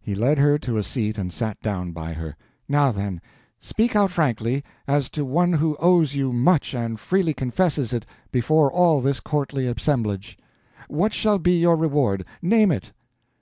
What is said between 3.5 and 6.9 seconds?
speak out frankly, as to one who owes you much